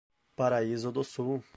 [0.35, 1.43] Paraíso do Sul